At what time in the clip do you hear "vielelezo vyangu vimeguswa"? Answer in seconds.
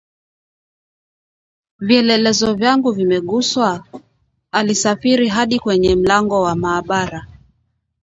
1.79-3.85